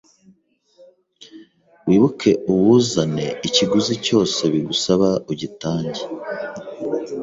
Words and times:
wibuke 1.87 2.31
uwuzane 2.51 3.25
ikiguzi 3.47 3.93
cyose 4.05 4.39
bigusaba 4.53 5.07
ugitange 5.31 6.01